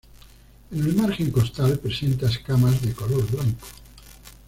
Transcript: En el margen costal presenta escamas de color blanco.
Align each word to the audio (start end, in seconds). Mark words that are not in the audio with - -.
En 0.71 0.79
el 0.79 0.95
margen 0.95 1.29
costal 1.29 1.77
presenta 1.77 2.27
escamas 2.27 2.81
de 2.81 2.91
color 2.93 3.23
blanco. 3.29 3.67